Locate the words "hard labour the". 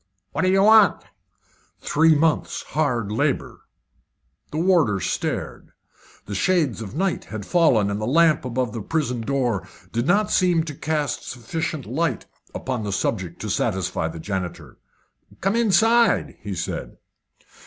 2.63-4.57